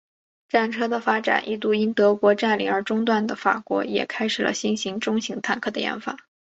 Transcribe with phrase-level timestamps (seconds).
[0.49, 6.17] 战车的发展一度因德国占领而中断的法国也开始了新型中型坦克的研发。